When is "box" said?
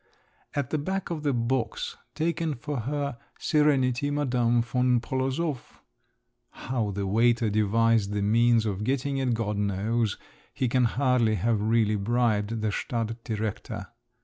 1.31-1.95